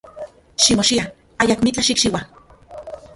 [0.67, 1.03] Ximochia,
[1.45, 2.23] ayakmitlaj xikchiua.